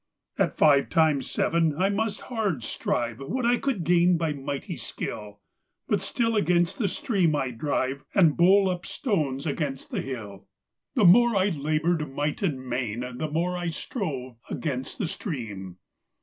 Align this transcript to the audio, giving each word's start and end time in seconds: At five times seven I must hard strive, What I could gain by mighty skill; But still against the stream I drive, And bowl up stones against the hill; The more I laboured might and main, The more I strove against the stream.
At 0.39 0.57
five 0.57 0.89
times 0.89 1.29
seven 1.29 1.75
I 1.79 1.89
must 1.89 2.21
hard 2.21 2.63
strive, 2.63 3.19
What 3.19 3.45
I 3.45 3.57
could 3.57 3.83
gain 3.83 4.17
by 4.17 4.33
mighty 4.33 4.75
skill; 4.75 5.41
But 5.87 6.01
still 6.01 6.35
against 6.35 6.79
the 6.79 6.87
stream 6.87 7.35
I 7.35 7.51
drive, 7.51 8.03
And 8.15 8.35
bowl 8.35 8.67
up 8.67 8.83
stones 8.87 9.45
against 9.45 9.91
the 9.91 10.01
hill; 10.01 10.47
The 10.95 11.05
more 11.05 11.35
I 11.35 11.49
laboured 11.49 12.11
might 12.11 12.41
and 12.41 12.65
main, 12.67 13.01
The 13.01 13.29
more 13.29 13.55
I 13.55 13.69
strove 13.69 14.37
against 14.49 14.97
the 14.97 15.07
stream. 15.07 15.77